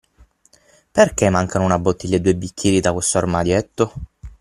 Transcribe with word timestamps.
Perché 0.91 1.29
mancano 1.29 1.63
una 1.63 1.77
bottiglia 1.77 2.15
e 2.15 2.21
due 2.21 2.35
bicchieri 2.35 2.79
da 2.79 2.91
questo 2.91 3.19
armadietto? 3.19 3.93